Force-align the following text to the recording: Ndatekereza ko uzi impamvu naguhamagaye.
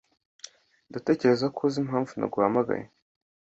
Ndatekereza 0.89 1.45
ko 1.55 1.59
uzi 1.67 1.77
impamvu 1.83 2.11
naguhamagaye. 2.19 2.85